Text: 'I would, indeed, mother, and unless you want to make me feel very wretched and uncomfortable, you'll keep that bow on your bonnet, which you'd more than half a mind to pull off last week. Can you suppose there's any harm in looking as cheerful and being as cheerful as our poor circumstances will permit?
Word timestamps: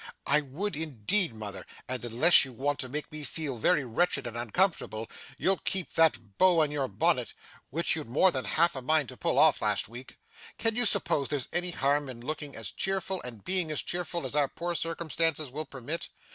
'I 0.25 0.41
would, 0.49 0.75
indeed, 0.75 1.35
mother, 1.35 1.63
and 1.87 2.03
unless 2.03 2.43
you 2.43 2.53
want 2.53 2.79
to 2.79 2.89
make 2.89 3.11
me 3.11 3.23
feel 3.23 3.59
very 3.59 3.85
wretched 3.85 4.25
and 4.25 4.35
uncomfortable, 4.35 5.07
you'll 5.37 5.59
keep 5.59 5.93
that 5.93 6.39
bow 6.39 6.61
on 6.63 6.71
your 6.71 6.87
bonnet, 6.87 7.33
which 7.69 7.95
you'd 7.95 8.07
more 8.07 8.31
than 8.31 8.45
half 8.45 8.75
a 8.75 8.81
mind 8.81 9.09
to 9.09 9.15
pull 9.17 9.37
off 9.37 9.61
last 9.61 9.87
week. 9.87 10.17
Can 10.57 10.75
you 10.75 10.87
suppose 10.87 11.29
there's 11.29 11.49
any 11.53 11.69
harm 11.69 12.09
in 12.09 12.19
looking 12.19 12.55
as 12.55 12.71
cheerful 12.71 13.21
and 13.21 13.43
being 13.43 13.69
as 13.69 13.83
cheerful 13.83 14.25
as 14.25 14.35
our 14.35 14.47
poor 14.47 14.73
circumstances 14.73 15.51
will 15.51 15.65
permit? 15.65 16.09